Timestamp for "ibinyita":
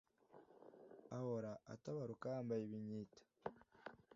2.65-3.21